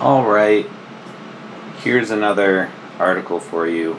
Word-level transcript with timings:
All 0.00 0.24
right, 0.24 0.66
here's 1.82 2.10
another 2.10 2.70
article 2.98 3.38
for 3.38 3.68
you. 3.68 3.98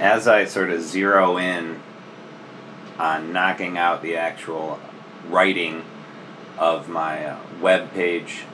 As 0.00 0.26
I 0.26 0.46
sort 0.46 0.68
of 0.70 0.82
zero 0.82 1.38
in 1.38 1.80
on 2.98 3.32
knocking 3.32 3.78
out 3.78 4.02
the 4.02 4.16
actual 4.16 4.80
writing 5.28 5.84
of 6.58 6.88
my 6.88 7.24
uh, 7.24 7.38
web 7.60 7.92
page 7.92 8.46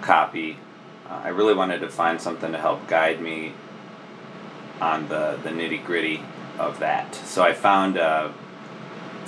copy, 0.00 0.58
uh, 1.08 1.22
I 1.24 1.28
really 1.30 1.54
wanted 1.54 1.80
to 1.80 1.88
find 1.88 2.20
something 2.20 2.52
to 2.52 2.58
help 2.58 2.86
guide 2.86 3.20
me 3.20 3.54
on 4.80 5.08
the, 5.08 5.40
the 5.42 5.50
nitty 5.50 5.84
gritty 5.84 6.22
of 6.56 6.78
that. 6.78 7.16
So 7.16 7.42
I 7.42 7.52
found 7.52 7.98
uh, 7.98 8.30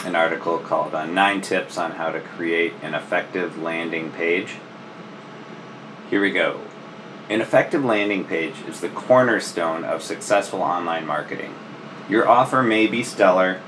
an 0.05 0.15
article 0.15 0.59
called 0.59 0.95
uh, 0.95 1.07
Nine 1.07 1.41
Tips 1.41 1.77
on 1.77 1.91
How 1.91 2.13
to 2.13 2.21
Create 2.21 2.73
an 2.83 2.95
Effective 2.95 3.59
Landing 3.61 4.13
Page. 4.13 4.55
Here 6.13 6.21
we 6.21 6.31
go. 6.31 6.61
An 7.31 7.41
effective 7.41 7.83
landing 7.83 8.27
page 8.27 8.57
is 8.69 8.83
the 8.83 8.91
cornerstone 8.91 9.83
of 9.83 10.03
successful 10.03 10.61
online 10.61 11.07
marketing. 11.07 11.55
Your 12.07 12.29
offer 12.29 12.63
may 12.63 12.87
be 12.87 13.03
stellar, 13.03 13.63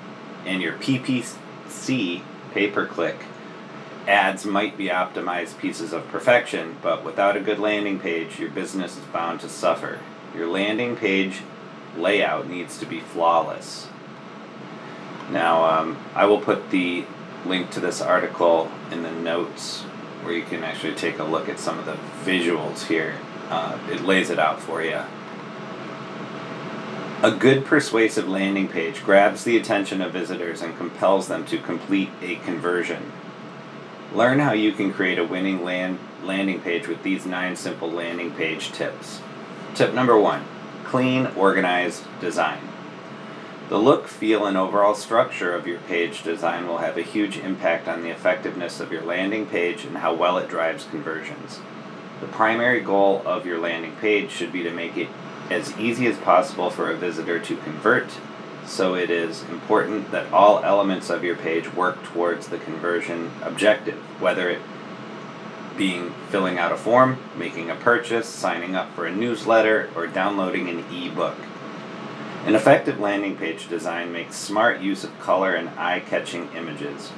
and 0.44 0.60
your 0.60 0.74
PPC, 0.74 2.20
pay 2.52 2.70
per 2.70 2.84
click, 2.84 3.16
ads 4.06 4.44
might 4.44 4.76
be 4.76 4.88
optimized 4.88 5.56
pieces 5.56 5.94
of 5.94 6.06
perfection, 6.08 6.76
but 6.82 7.02
without 7.02 7.34
a 7.34 7.40
good 7.40 7.58
landing 7.58 7.98
page, 7.98 8.38
your 8.38 8.50
business 8.50 8.98
is 8.98 9.04
bound 9.04 9.40
to 9.40 9.48
suffer. 9.48 10.00
Your 10.34 10.46
landing 10.46 10.96
page 10.96 11.40
layout 11.96 12.46
needs 12.46 12.76
to 12.76 12.84
be 12.84 13.00
flawless. 13.00 13.88
Now, 15.30 15.64
um, 15.64 15.96
I 16.14 16.26
will 16.26 16.42
put 16.42 16.68
the 16.68 17.06
link 17.46 17.70
to 17.70 17.80
this 17.80 18.02
article 18.02 18.70
in 18.90 19.02
the 19.02 19.12
notes 19.12 19.84
where 20.24 20.34
you 20.34 20.44
can 20.44 20.64
actually 20.64 20.94
take 20.94 21.18
a 21.18 21.24
look 21.24 21.48
at 21.48 21.58
some 21.58 21.78
of 21.78 21.86
the 21.86 21.96
visuals 22.24 22.86
here. 22.86 23.16
Uh, 23.48 23.78
it 23.90 24.00
lays 24.02 24.30
it 24.30 24.38
out 24.38 24.60
for 24.60 24.82
you. 24.82 25.00
A 27.22 27.30
good 27.30 27.64
persuasive 27.64 28.28
landing 28.28 28.68
page 28.68 29.02
grabs 29.02 29.44
the 29.44 29.56
attention 29.56 30.02
of 30.02 30.12
visitors 30.12 30.60
and 30.60 30.76
compels 30.76 31.28
them 31.28 31.46
to 31.46 31.58
complete 31.58 32.10
a 32.20 32.36
conversion. 32.36 33.12
Learn 34.12 34.40
how 34.40 34.52
you 34.52 34.72
can 34.72 34.92
create 34.92 35.18
a 35.18 35.24
winning 35.24 35.64
land, 35.64 35.98
landing 36.22 36.60
page 36.60 36.86
with 36.86 37.02
these 37.02 37.24
nine 37.24 37.56
simple 37.56 37.90
landing 37.90 38.30
page 38.32 38.72
tips. 38.72 39.20
Tip 39.74 39.94
number 39.94 40.18
one 40.18 40.44
clean, 40.84 41.26
organized 41.36 42.04
design. 42.20 42.60
The 43.70 43.78
look, 43.78 44.08
feel, 44.08 44.44
and 44.44 44.58
overall 44.58 44.94
structure 44.94 45.54
of 45.54 45.66
your 45.66 45.78
page 45.78 46.22
design 46.22 46.68
will 46.68 46.78
have 46.78 46.98
a 46.98 47.02
huge 47.02 47.38
impact 47.38 47.88
on 47.88 48.02
the 48.02 48.10
effectiveness 48.10 48.78
of 48.78 48.92
your 48.92 49.02
landing 49.02 49.46
page 49.46 49.86
and 49.86 49.96
how 49.98 50.12
well 50.14 50.36
it 50.36 50.50
drives 50.50 50.84
conversions. 50.84 51.60
The 52.20 52.26
primary 52.26 52.80
goal 52.80 53.22
of 53.24 53.46
your 53.46 53.58
landing 53.58 53.96
page 53.96 54.30
should 54.30 54.52
be 54.52 54.62
to 54.62 54.70
make 54.70 54.98
it 54.98 55.08
as 55.50 55.76
easy 55.78 56.06
as 56.06 56.18
possible 56.18 56.68
for 56.68 56.90
a 56.90 56.96
visitor 56.96 57.38
to 57.38 57.56
convert, 57.56 58.08
so 58.66 58.94
it 58.94 59.10
is 59.10 59.42
important 59.44 60.10
that 60.10 60.30
all 60.30 60.62
elements 60.62 61.08
of 61.08 61.24
your 61.24 61.36
page 61.36 61.72
work 61.72 62.02
towards 62.02 62.48
the 62.48 62.58
conversion 62.58 63.30
objective, 63.42 63.98
whether 64.20 64.50
it 64.50 64.60
being 65.76 66.12
filling 66.28 66.58
out 66.58 66.70
a 66.70 66.76
form, 66.76 67.18
making 67.36 67.70
a 67.70 67.74
purchase, 67.74 68.28
signing 68.28 68.76
up 68.76 68.94
for 68.94 69.06
a 69.06 69.14
newsletter, 69.14 69.90
or 69.96 70.06
downloading 70.06 70.68
an 70.68 70.84
e-book. 70.92 71.36
An 72.46 72.54
effective 72.54 73.00
landing 73.00 73.38
page 73.38 73.70
design 73.70 74.12
makes 74.12 74.36
smart 74.36 74.82
use 74.82 75.02
of 75.02 75.18
color 75.18 75.54
and 75.54 75.70
eye-catching 75.78 76.52
images. 76.52 77.10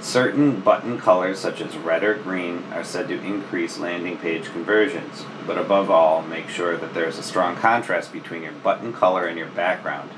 Certain 0.00 0.60
button 0.60 0.98
colors, 0.98 1.38
such 1.38 1.60
as 1.60 1.76
red 1.76 2.02
or 2.02 2.14
green, 2.14 2.64
are 2.72 2.82
said 2.82 3.08
to 3.08 3.22
increase 3.22 3.78
landing 3.78 4.16
page 4.16 4.46
conversions, 4.46 5.26
but 5.46 5.58
above 5.58 5.90
all, 5.90 6.22
make 6.22 6.48
sure 6.48 6.78
that 6.78 6.94
there 6.94 7.06
is 7.06 7.18
a 7.18 7.22
strong 7.22 7.56
contrast 7.56 8.10
between 8.10 8.42
your 8.42 8.52
button 8.52 8.90
color 8.90 9.26
and 9.26 9.36
your 9.36 9.48
background. 9.48 10.08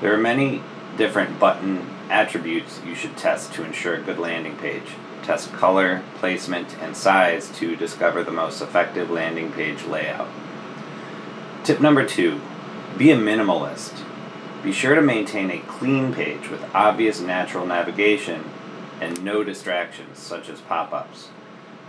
There 0.00 0.14
are 0.14 0.18
many 0.18 0.62
different 0.96 1.40
button 1.40 1.90
attributes 2.08 2.80
you 2.86 2.94
should 2.94 3.16
test 3.16 3.52
to 3.54 3.64
ensure 3.64 3.94
a 3.94 4.02
good 4.02 4.20
landing 4.20 4.58
page. 4.58 4.94
Test 5.24 5.52
color, 5.52 6.04
placement, 6.18 6.76
and 6.80 6.96
size 6.96 7.50
to 7.58 7.74
discover 7.74 8.22
the 8.22 8.30
most 8.30 8.62
effective 8.62 9.10
landing 9.10 9.50
page 9.50 9.82
layout. 9.86 10.28
Tip 11.64 11.80
number 11.80 12.06
two 12.06 12.40
be 12.96 13.10
a 13.10 13.16
minimalist. 13.16 14.02
Be 14.62 14.72
sure 14.72 14.94
to 14.94 15.02
maintain 15.02 15.50
a 15.50 15.60
clean 15.60 16.12
page 16.12 16.50
with 16.50 16.62
obvious 16.74 17.20
natural 17.20 17.66
navigation 17.66 18.44
and 19.00 19.24
no 19.24 19.42
distractions, 19.42 20.18
such 20.18 20.48
as 20.48 20.60
pop 20.60 20.92
ups. 20.92 21.28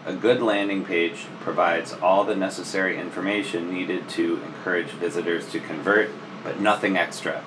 A 0.05 0.13
good 0.13 0.41
landing 0.41 0.85
page 0.85 1.25
provides 1.41 1.93
all 1.93 2.23
the 2.23 2.35
necessary 2.35 2.97
information 2.97 3.73
needed 3.73 4.09
to 4.09 4.41
encourage 4.45 4.87
visitors 4.87 5.49
to 5.51 5.59
convert, 5.59 6.09
but 6.43 6.59
nothing 6.59 6.97
extra. 6.97 7.43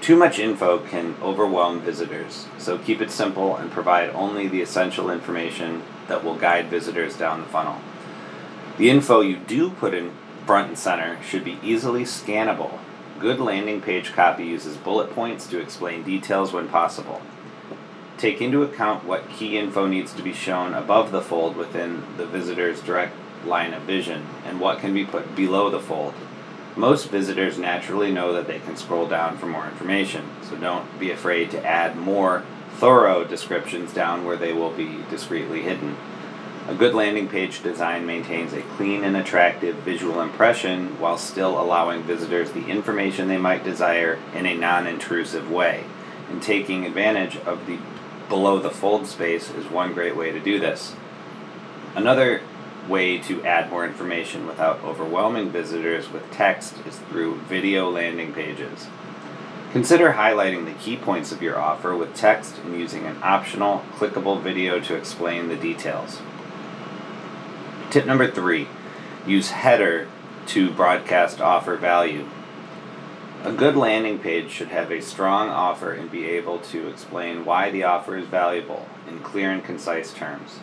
Too 0.00 0.16
much 0.16 0.38
info 0.38 0.78
can 0.78 1.16
overwhelm 1.22 1.80
visitors, 1.80 2.46
so 2.58 2.78
keep 2.78 3.00
it 3.00 3.10
simple 3.10 3.56
and 3.56 3.70
provide 3.70 4.10
only 4.10 4.48
the 4.48 4.60
essential 4.60 5.10
information 5.10 5.82
that 6.08 6.24
will 6.24 6.36
guide 6.36 6.66
visitors 6.66 7.16
down 7.16 7.40
the 7.40 7.46
funnel. 7.46 7.78
The 8.76 8.90
info 8.90 9.20
you 9.20 9.36
do 9.36 9.70
put 9.70 9.94
in 9.94 10.12
front 10.48 10.68
and 10.68 10.78
center 10.78 11.22
should 11.22 11.44
be 11.44 11.58
easily 11.62 12.04
scannable. 12.04 12.78
Good 13.20 13.38
landing 13.38 13.82
page 13.82 14.14
copy 14.14 14.46
uses 14.46 14.78
bullet 14.78 15.10
points 15.10 15.46
to 15.48 15.60
explain 15.60 16.02
details 16.02 16.54
when 16.54 16.68
possible. 16.68 17.20
Take 18.16 18.40
into 18.40 18.62
account 18.62 19.04
what 19.04 19.28
key 19.28 19.58
info 19.58 19.86
needs 19.86 20.14
to 20.14 20.22
be 20.22 20.32
shown 20.32 20.72
above 20.72 21.12
the 21.12 21.20
fold 21.20 21.54
within 21.54 22.02
the 22.16 22.24
visitor's 22.24 22.80
direct 22.80 23.14
line 23.44 23.74
of 23.74 23.82
vision 23.82 24.26
and 24.46 24.58
what 24.58 24.78
can 24.78 24.94
be 24.94 25.04
put 25.04 25.36
below 25.36 25.68
the 25.68 25.80
fold. 25.80 26.14
Most 26.76 27.10
visitors 27.10 27.58
naturally 27.58 28.10
know 28.10 28.32
that 28.32 28.46
they 28.46 28.60
can 28.60 28.78
scroll 28.78 29.06
down 29.06 29.36
for 29.36 29.44
more 29.44 29.66
information, 29.66 30.30
so 30.40 30.56
don't 30.56 30.98
be 30.98 31.10
afraid 31.10 31.50
to 31.50 31.66
add 31.66 31.94
more 31.94 32.42
thorough 32.76 33.22
descriptions 33.22 33.92
down 33.92 34.24
where 34.24 34.38
they 34.38 34.54
will 34.54 34.70
be 34.70 35.04
discreetly 35.10 35.60
hidden. 35.60 35.98
A 36.68 36.74
good 36.74 36.94
landing 36.94 37.28
page 37.28 37.62
design 37.62 38.04
maintains 38.04 38.52
a 38.52 38.60
clean 38.60 39.02
and 39.02 39.16
attractive 39.16 39.76
visual 39.76 40.20
impression 40.20 41.00
while 41.00 41.16
still 41.16 41.58
allowing 41.58 42.02
visitors 42.02 42.52
the 42.52 42.66
information 42.66 43.26
they 43.26 43.38
might 43.38 43.64
desire 43.64 44.18
in 44.34 44.44
a 44.44 44.54
non 44.54 44.86
intrusive 44.86 45.50
way. 45.50 45.84
And 46.28 46.42
taking 46.42 46.84
advantage 46.84 47.38
of 47.38 47.64
the 47.64 47.78
below 48.28 48.58
the 48.58 48.70
fold 48.70 49.06
space 49.06 49.48
is 49.50 49.64
one 49.70 49.94
great 49.94 50.14
way 50.14 50.30
to 50.30 50.38
do 50.38 50.60
this. 50.60 50.94
Another 51.96 52.42
way 52.86 53.16
to 53.16 53.42
add 53.46 53.70
more 53.70 53.86
information 53.86 54.46
without 54.46 54.84
overwhelming 54.84 55.48
visitors 55.48 56.12
with 56.12 56.30
text 56.30 56.74
is 56.86 56.98
through 56.98 57.36
video 57.48 57.88
landing 57.88 58.34
pages. 58.34 58.88
Consider 59.72 60.12
highlighting 60.12 60.66
the 60.66 60.78
key 60.78 60.98
points 60.98 61.32
of 61.32 61.40
your 61.40 61.58
offer 61.58 61.96
with 61.96 62.14
text 62.14 62.58
and 62.58 62.78
using 62.78 63.06
an 63.06 63.16
optional 63.22 63.84
clickable 63.94 64.38
video 64.42 64.78
to 64.80 64.94
explain 64.94 65.48
the 65.48 65.56
details. 65.56 66.20
Tip 67.90 68.04
number 68.04 68.30
three 68.30 68.68
use 69.26 69.50
header 69.50 70.08
to 70.48 70.70
broadcast 70.70 71.40
offer 71.40 71.74
value. 71.74 72.28
A 73.44 73.52
good 73.52 73.76
landing 73.76 74.18
page 74.18 74.50
should 74.50 74.68
have 74.68 74.90
a 74.90 75.00
strong 75.00 75.48
offer 75.48 75.92
and 75.92 76.10
be 76.10 76.26
able 76.26 76.58
to 76.58 76.88
explain 76.88 77.46
why 77.46 77.70
the 77.70 77.84
offer 77.84 78.18
is 78.18 78.26
valuable 78.26 78.86
in 79.08 79.20
clear 79.20 79.50
and 79.50 79.64
concise 79.64 80.12
terms. 80.12 80.58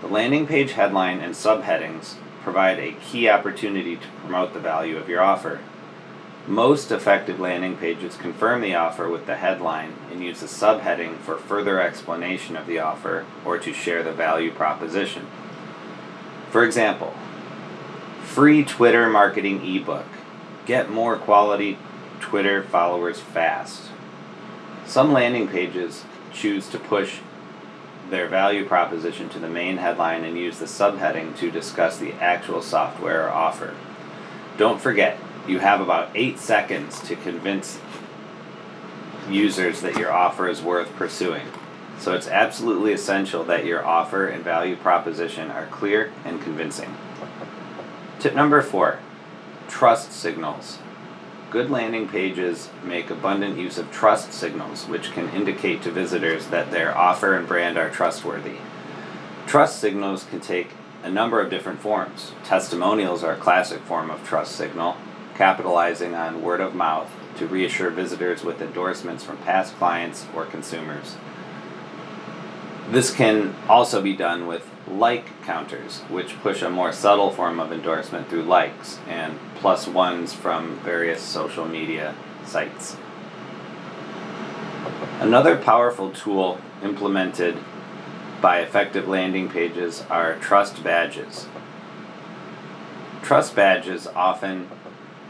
The 0.00 0.08
landing 0.08 0.48
page 0.48 0.72
headline 0.72 1.20
and 1.20 1.34
subheadings 1.34 2.14
provide 2.42 2.80
a 2.80 2.96
key 3.00 3.28
opportunity 3.28 3.94
to 3.96 4.08
promote 4.20 4.52
the 4.52 4.58
value 4.58 4.96
of 4.96 5.08
your 5.08 5.22
offer. 5.22 5.60
Most 6.48 6.90
effective 6.90 7.38
landing 7.38 7.76
pages 7.76 8.16
confirm 8.16 8.60
the 8.60 8.74
offer 8.74 9.08
with 9.08 9.26
the 9.26 9.36
headline 9.36 9.92
and 10.10 10.20
use 10.20 10.42
a 10.42 10.46
subheading 10.46 11.18
for 11.18 11.36
further 11.36 11.80
explanation 11.80 12.56
of 12.56 12.66
the 12.66 12.80
offer 12.80 13.24
or 13.44 13.56
to 13.58 13.72
share 13.72 14.02
the 14.02 14.12
value 14.12 14.50
proposition. 14.50 15.28
For 16.50 16.64
example, 16.64 17.14
free 18.22 18.64
Twitter 18.64 19.08
marketing 19.08 19.66
ebook. 19.66 20.06
Get 20.66 20.90
more 20.90 21.16
quality 21.16 21.78
Twitter 22.20 22.62
followers 22.62 23.20
fast. 23.20 23.90
Some 24.86 25.12
landing 25.12 25.48
pages 25.48 26.04
choose 26.32 26.68
to 26.68 26.78
push 26.78 27.18
their 28.10 28.28
value 28.28 28.64
proposition 28.64 29.28
to 29.30 29.38
the 29.38 29.48
main 29.48 29.78
headline 29.78 30.24
and 30.24 30.38
use 30.38 30.58
the 30.58 30.66
subheading 30.66 31.36
to 31.38 31.50
discuss 31.50 31.98
the 31.98 32.12
actual 32.14 32.62
software 32.62 33.26
or 33.26 33.30
offer. 33.30 33.74
Don't 34.56 34.80
forget, 34.80 35.18
you 35.46 35.58
have 35.58 35.80
about 35.80 36.10
eight 36.14 36.38
seconds 36.38 37.00
to 37.00 37.16
convince 37.16 37.78
users 39.28 39.80
that 39.80 39.96
your 39.96 40.12
offer 40.12 40.48
is 40.48 40.62
worth 40.62 40.94
pursuing. 40.94 41.46
So 41.98 42.14
it's 42.14 42.28
absolutely 42.28 42.92
essential 42.92 43.44
that 43.44 43.64
your 43.64 43.84
offer 43.84 44.26
and 44.26 44.44
value 44.44 44.76
proposition 44.76 45.50
are 45.50 45.66
clear 45.66 46.12
and 46.24 46.40
convincing. 46.42 46.94
Tip 48.18 48.34
number 48.34 48.62
four 48.62 48.98
trust 49.68 50.12
signals. 50.12 50.78
Good 51.50 51.70
landing 51.70 52.08
pages 52.08 52.70
make 52.84 53.10
abundant 53.10 53.58
use 53.58 53.78
of 53.78 53.90
trust 53.90 54.32
signals, 54.32 54.86
which 54.86 55.12
can 55.12 55.28
indicate 55.30 55.82
to 55.82 55.90
visitors 55.90 56.46
that 56.48 56.70
their 56.70 56.96
offer 56.96 57.34
and 57.34 57.46
brand 57.46 57.78
are 57.78 57.90
trustworthy. 57.90 58.56
Trust 59.46 59.78
signals 59.78 60.24
can 60.24 60.40
take 60.40 60.70
a 61.02 61.10
number 61.10 61.40
of 61.40 61.50
different 61.50 61.80
forms. 61.80 62.32
Testimonials 62.44 63.22
are 63.22 63.34
a 63.34 63.38
classic 63.38 63.80
form 63.82 64.10
of 64.10 64.26
trust 64.26 64.56
signal, 64.56 64.96
capitalizing 65.36 66.14
on 66.14 66.42
word 66.42 66.60
of 66.60 66.74
mouth 66.74 67.10
to 67.36 67.46
reassure 67.46 67.90
visitors 67.90 68.42
with 68.42 68.60
endorsements 68.60 69.22
from 69.22 69.36
past 69.38 69.76
clients 69.76 70.26
or 70.34 70.46
consumers. 70.46 71.16
This 72.90 73.12
can 73.12 73.54
also 73.68 74.00
be 74.00 74.14
done 74.14 74.46
with 74.46 74.68
like 74.86 75.42
counters, 75.42 76.02
which 76.08 76.40
push 76.40 76.62
a 76.62 76.70
more 76.70 76.92
subtle 76.92 77.32
form 77.32 77.58
of 77.58 77.72
endorsement 77.72 78.28
through 78.28 78.44
likes 78.44 79.00
and 79.08 79.38
plus 79.56 79.88
ones 79.88 80.32
from 80.32 80.78
various 80.80 81.20
social 81.20 81.66
media 81.66 82.14
sites. 82.44 82.96
Another 85.18 85.56
powerful 85.56 86.10
tool 86.10 86.60
implemented 86.84 87.56
by 88.40 88.60
effective 88.60 89.08
landing 89.08 89.48
pages 89.48 90.04
are 90.08 90.36
trust 90.38 90.84
badges. 90.84 91.48
Trust 93.22 93.56
badges 93.56 94.06
often 94.06 94.70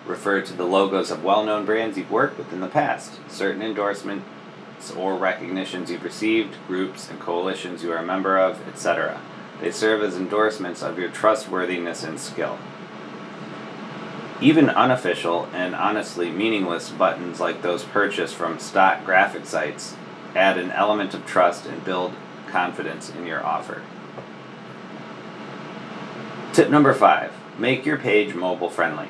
refer 0.04 0.42
to 0.42 0.52
the 0.52 0.66
logos 0.66 1.10
of 1.10 1.24
well 1.24 1.42
known 1.42 1.64
brands 1.64 1.96
you've 1.96 2.10
worked 2.10 2.36
with 2.36 2.52
in 2.52 2.60
the 2.60 2.68
past, 2.68 3.18
certain 3.30 3.62
endorsements 3.62 4.26
or 4.96 5.16
recognitions 5.16 5.90
you've 5.90 6.04
received, 6.04 6.56
groups 6.66 7.10
and 7.10 7.18
coalitions 7.20 7.82
you 7.82 7.92
are 7.92 7.98
a 7.98 8.04
member 8.04 8.38
of, 8.38 8.66
etc. 8.68 9.20
They 9.60 9.70
serve 9.70 10.02
as 10.02 10.16
endorsements 10.16 10.82
of 10.82 10.98
your 10.98 11.10
trustworthiness 11.10 12.02
and 12.02 12.20
skill. 12.20 12.58
Even 14.40 14.68
unofficial 14.68 15.48
and 15.54 15.74
honestly 15.74 16.30
meaningless 16.30 16.90
buttons 16.90 17.40
like 17.40 17.62
those 17.62 17.84
purchased 17.84 18.34
from 18.34 18.58
stock 18.58 19.04
graphic 19.04 19.46
sites 19.46 19.96
add 20.34 20.58
an 20.58 20.70
element 20.72 21.14
of 21.14 21.24
trust 21.24 21.64
and 21.64 21.84
build 21.84 22.12
confidence 22.46 23.10
in 23.10 23.26
your 23.26 23.44
offer. 23.44 23.82
Tip 26.52 26.70
number 26.70 26.92
five 26.92 27.32
make 27.58 27.86
your 27.86 27.96
page 27.96 28.34
mobile 28.34 28.68
friendly. 28.68 29.08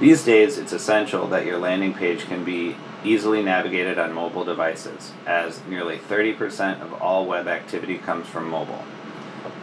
These 0.00 0.24
days, 0.24 0.58
it's 0.58 0.72
essential 0.72 1.26
that 1.28 1.46
your 1.46 1.58
landing 1.58 1.94
page 1.94 2.24
can 2.24 2.44
be 2.44 2.76
easily 3.04 3.42
navigated 3.42 3.98
on 3.98 4.12
mobile 4.12 4.44
devices, 4.44 5.12
as 5.26 5.64
nearly 5.66 5.98
30% 5.98 6.80
of 6.80 6.92
all 6.94 7.26
web 7.26 7.48
activity 7.48 7.98
comes 7.98 8.26
from 8.26 8.48
mobile. 8.48 8.84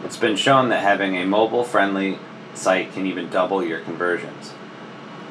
It's 0.04 0.16
been 0.16 0.36
shown 0.36 0.68
that 0.68 0.82
having 0.82 1.16
a 1.16 1.26
mobile 1.26 1.64
friendly 1.64 2.18
site 2.54 2.92
can 2.92 3.06
even 3.06 3.30
double 3.30 3.64
your 3.64 3.80
conversions. 3.80 4.52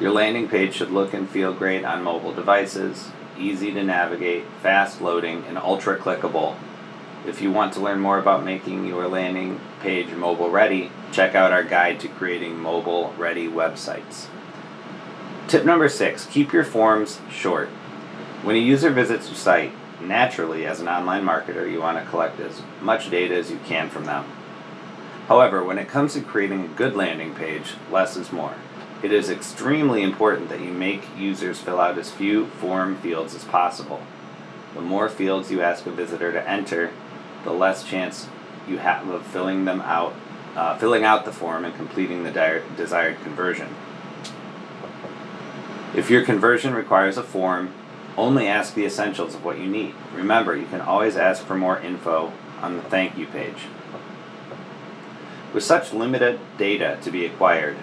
Your 0.00 0.12
landing 0.12 0.48
page 0.48 0.74
should 0.74 0.90
look 0.90 1.12
and 1.12 1.28
feel 1.28 1.52
great 1.52 1.84
on 1.84 2.02
mobile 2.02 2.32
devices, 2.32 3.10
easy 3.38 3.72
to 3.72 3.82
navigate, 3.82 4.44
fast 4.62 5.00
loading, 5.00 5.44
and 5.46 5.58
ultra 5.58 5.98
clickable. 5.98 6.56
If 7.26 7.42
you 7.42 7.52
want 7.52 7.74
to 7.74 7.80
learn 7.80 8.00
more 8.00 8.18
about 8.18 8.44
making 8.44 8.86
your 8.86 9.06
landing 9.06 9.60
page 9.80 10.10
mobile 10.12 10.50
ready, 10.50 10.90
check 11.12 11.34
out 11.34 11.52
our 11.52 11.62
guide 11.62 12.00
to 12.00 12.08
creating 12.08 12.58
mobile 12.58 13.14
ready 13.18 13.46
websites. 13.46 14.26
Tip 15.48 15.64
number 15.64 15.88
six 15.88 16.26
keep 16.26 16.52
your 16.52 16.64
forms 16.64 17.20
short. 17.30 17.68
When 18.42 18.56
a 18.56 18.58
user 18.58 18.88
visits 18.88 19.28
your 19.28 19.36
site, 19.36 19.72
naturally, 20.00 20.64
as 20.64 20.80
an 20.80 20.88
online 20.88 21.24
marketer, 21.24 21.70
you 21.70 21.80
want 21.80 22.02
to 22.02 22.10
collect 22.10 22.40
as 22.40 22.62
much 22.80 23.10
data 23.10 23.34
as 23.34 23.50
you 23.50 23.58
can 23.66 23.90
from 23.90 24.06
them. 24.06 24.24
However, 25.28 25.62
when 25.62 25.76
it 25.76 25.88
comes 25.88 26.14
to 26.14 26.22
creating 26.22 26.64
a 26.64 26.68
good 26.68 26.96
landing 26.96 27.34
page, 27.34 27.74
less 27.90 28.16
is 28.16 28.32
more. 28.32 28.54
It 29.02 29.12
is 29.12 29.28
extremely 29.28 30.02
important 30.02 30.48
that 30.48 30.60
you 30.60 30.72
make 30.72 31.04
users 31.18 31.58
fill 31.58 31.80
out 31.80 31.98
as 31.98 32.10
few 32.10 32.46
form 32.46 32.96
fields 32.96 33.34
as 33.34 33.44
possible. 33.44 34.00
The 34.74 34.80
more 34.80 35.10
fields 35.10 35.50
you 35.50 35.60
ask 35.60 35.84
a 35.84 35.90
visitor 35.90 36.32
to 36.32 36.48
enter, 36.48 36.92
the 37.44 37.52
less 37.52 37.84
chance 37.84 38.26
you 38.66 38.78
have 38.78 39.06
of 39.08 39.26
filling 39.26 39.66
them 39.66 39.82
out, 39.82 40.14
uh, 40.56 40.78
filling 40.78 41.04
out 41.04 41.26
the 41.26 41.32
form 41.32 41.64
and 41.66 41.74
completing 41.74 42.22
the 42.22 42.62
desired 42.76 43.20
conversion. 43.22 43.68
If 45.94 46.08
your 46.08 46.24
conversion 46.24 46.74
requires 46.74 47.18
a 47.18 47.22
form, 47.22 47.74
only 48.16 48.46
ask 48.46 48.74
the 48.74 48.84
essentials 48.84 49.34
of 49.34 49.44
what 49.44 49.58
you 49.58 49.66
need. 49.66 49.94
Remember, 50.14 50.56
you 50.56 50.66
can 50.66 50.80
always 50.80 51.16
ask 51.16 51.44
for 51.44 51.54
more 51.54 51.78
info 51.80 52.32
on 52.60 52.76
the 52.76 52.82
thank 52.82 53.16
you 53.16 53.26
page. 53.26 53.66
With 55.52 55.64
such 55.64 55.92
limited 55.92 56.38
data 56.58 56.98
to 57.02 57.10
be 57.10 57.26
acquired, 57.26 57.76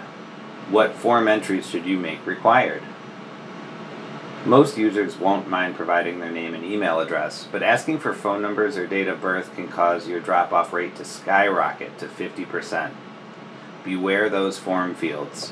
what 0.70 0.96
form 0.96 1.28
entries 1.28 1.70
should 1.70 1.86
you 1.86 1.98
make 1.98 2.26
required? 2.26 2.84
Most 4.46 4.78
users 4.78 5.18
won't 5.18 5.50
mind 5.50 5.76
providing 5.76 6.20
their 6.20 6.32
name 6.32 6.54
and 6.54 6.64
email 6.64 7.02
address, 7.02 7.48
but 7.52 7.64
asking 7.64 8.00
for 8.00 8.14
phone 8.14 8.42
numbers 8.42 8.78
or 8.78 8.88
date 8.88 9.10
of 9.10 9.20
birth 9.20 9.54
can 9.56 9.68
cause 9.68 10.08
your 10.08 10.22
drop 10.22 10.54
off 10.54 10.72
rate 10.72 10.96
to 10.96 11.04
skyrocket 11.04 11.98
to 12.00 12.08
50%. 12.08 12.92
Beware 13.84 14.30
those 14.30 14.58
form 14.58 14.96
fields. 14.96 15.52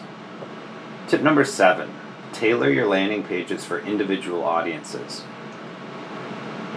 Tip 1.08 1.22
number 1.22 1.44
seven 1.44 1.94
tailor 2.36 2.70
your 2.70 2.86
landing 2.86 3.24
pages 3.24 3.64
for 3.64 3.80
individual 3.80 4.44
audiences. 4.44 5.24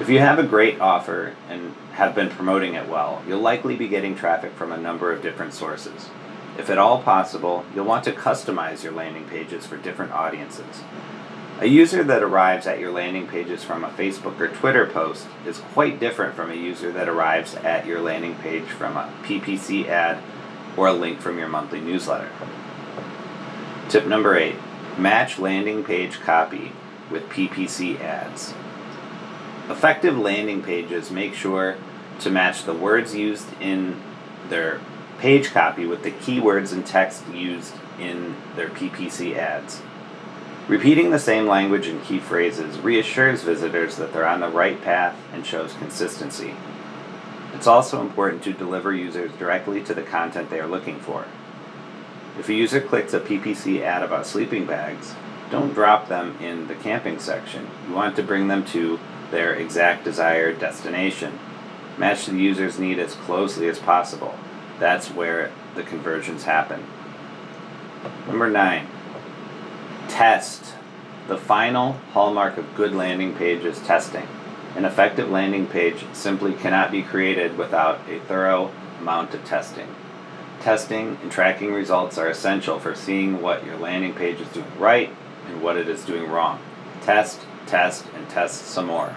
If 0.00 0.08
you 0.08 0.20
have 0.20 0.38
a 0.38 0.44
great 0.44 0.81
offer 0.81 1.34
and 1.49 1.75
have 1.94 2.14
been 2.14 2.28
promoting 2.28 2.75
it 2.75 2.88
well, 2.88 3.22
you'll 3.26 3.40
likely 3.40 3.75
be 3.75 3.88
getting 3.88 4.14
traffic 4.14 4.52
from 4.52 4.70
a 4.70 4.76
number 4.76 5.12
of 5.12 5.20
different 5.20 5.55
sources. 5.55 6.10
If 6.56 6.70
at 6.70 6.78
all 6.78 7.02
possible, 7.02 7.64
you'll 7.75 7.87
want 7.87 8.05
to 8.05 8.12
customize 8.12 8.84
your 8.84 8.93
landing 8.93 9.25
pages 9.25 9.66
for 9.66 9.76
different 9.76 10.12
audiences. 10.12 10.82
A 11.61 11.66
user 11.66 12.04
that 12.04 12.22
arrives 12.22 12.69
at 12.69 12.78
your 12.78 12.93
landing 12.93 13.26
pages 13.26 13.64
from 13.64 13.82
a 13.82 13.88
Facebook 13.88 14.38
or 14.38 14.46
Twitter 14.46 14.87
post 14.87 15.26
is 15.44 15.58
quite 15.58 15.99
different 15.99 16.37
from 16.37 16.52
a 16.52 16.54
user 16.54 16.93
that 16.93 17.08
arrives 17.08 17.56
at 17.56 17.84
your 17.84 18.00
landing 18.00 18.37
page 18.37 18.66
from 18.66 18.96
a 18.96 19.12
PPC 19.25 19.88
ad 19.88 20.22
or 20.76 20.87
a 20.87 20.93
link 20.93 21.19
from 21.20 21.37
your 21.37 21.49
monthly 21.49 21.81
newsletter. 21.81 22.31
Tip 23.88 24.06
number 24.06 24.37
eight 24.37 24.54
match 24.99 25.39
landing 25.39 25.85
page 25.85 26.21
copy 26.21 26.73
with 27.11 27.29
PPC 27.29 28.00
ads. 28.00 28.53
Effective 29.69 30.19
landing 30.19 30.62
pages 30.62 31.11
make 31.11 31.35
sure 31.35 31.77
to 32.21 32.31
match 32.31 32.65
the 32.65 32.75
words 32.75 33.15
used 33.15 33.47
in 33.61 34.00
their 34.49 34.81
page 35.19 35.50
copy 35.50 35.85
with 35.87 36.03
the 36.03 36.11
keywords 36.11 36.73
and 36.73 36.87
text 36.87 37.27
used 37.29 37.75
in 37.99 38.37
their 38.56 38.69
PPC 38.69 39.37
ads. 39.37 39.83
Repeating 40.69 41.11
the 41.11 41.19
same 41.19 41.47
language 41.47 41.87
and 41.87 42.03
key 42.05 42.19
phrases 42.19 42.79
reassures 42.79 43.43
visitors 43.43 43.97
that 43.97 44.12
they're 44.12 44.29
on 44.29 44.41
the 44.41 44.49
right 44.49 44.81
path 44.83 45.17
and 45.33 45.45
shows 45.47 45.73
consistency. 45.75 46.55
It's 47.55 47.67
also 47.67 48.00
important 48.00 48.43
to 48.45 48.53
deliver 48.53 48.93
users 48.93 49.33
directly 49.33 49.83
to 49.85 49.95
the 49.95 50.03
content 50.03 50.50
they 50.50 50.61
are 50.61 50.67
looking 50.67 51.00
for. 51.00 51.25
If 52.38 52.49
a 52.49 52.54
user 52.54 52.80
clicks 52.80 53.12
a 53.12 53.21
PPC 53.21 53.80
ad 53.80 54.04
about 54.04 54.25
sleeping 54.25 54.64
bags, 54.64 55.14
don't 55.50 55.75
drop 55.75 56.09
them 56.09 56.37
in 56.40 56.68
the 56.68 56.76
camping 56.76 57.18
section. 57.18 57.66
You 57.88 57.95
want 57.95 58.14
to 58.16 58.23
bring 58.23 58.47
them 58.47 58.64
to 58.66 59.00
their 59.33 59.54
exact 59.54 60.04
desired 60.04 60.61
destination. 60.61 61.38
Match 61.97 62.26
the 62.26 62.37
user's 62.37 62.78
need 62.78 63.00
as 63.00 63.14
closely 63.14 63.68
as 63.68 63.80
possible. 63.80 64.38
That's 64.78 65.11
where 65.11 65.50
the 65.75 65.83
conversions 65.83 66.45
happen. 66.45 66.87
Number 68.28 68.49
nine, 68.49 68.87
test. 70.07 70.75
The 71.26 71.37
final 71.37 71.92
hallmark 72.12 72.57
of 72.57 72.76
good 72.76 72.95
landing 72.95 73.35
page 73.35 73.64
is 73.64 73.80
testing. 73.80 74.28
An 74.76 74.85
effective 74.85 75.28
landing 75.28 75.66
page 75.66 76.04
simply 76.12 76.54
cannot 76.54 76.92
be 76.92 77.02
created 77.02 77.59
without 77.59 78.00
a 78.09 78.21
thorough 78.21 78.71
amount 79.00 79.35
of 79.35 79.45
testing. 79.45 79.88
Testing 80.68 81.16
and 81.22 81.32
tracking 81.32 81.72
results 81.72 82.18
are 82.18 82.28
essential 82.28 82.78
for 82.78 82.94
seeing 82.94 83.40
what 83.40 83.64
your 83.64 83.78
landing 83.78 84.12
page 84.12 84.38
is 84.38 84.48
doing 84.48 84.70
right 84.78 85.08
and 85.46 85.62
what 85.62 85.78
it 85.78 85.88
is 85.88 86.04
doing 86.04 86.30
wrong. 86.30 86.60
Test, 87.00 87.40
test, 87.64 88.04
and 88.14 88.28
test 88.28 88.66
some 88.66 88.84
more. 88.84 89.16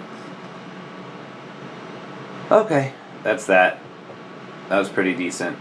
Okay, 2.50 2.94
that's 3.22 3.48
that. 3.48 3.82
That 4.70 4.80
was 4.80 4.88
pretty 4.88 5.14
decent. 5.14 5.58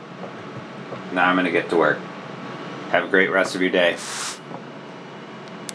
Now 1.12 1.28
I'm 1.28 1.34
going 1.34 1.46
to 1.46 1.50
get 1.50 1.68
to 1.70 1.76
work. 1.76 1.98
Have 2.90 3.02
a 3.02 3.08
great 3.08 3.32
rest 3.32 3.56
of 3.56 3.60
your 3.60 3.72
day. 3.72 3.96